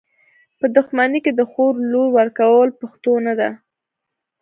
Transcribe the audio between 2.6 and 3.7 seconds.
پښتو نده.